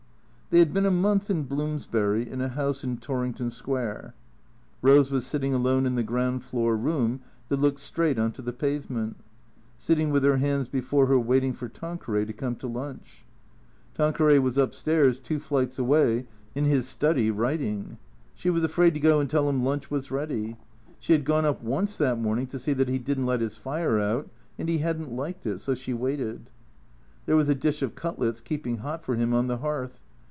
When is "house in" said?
2.49-2.97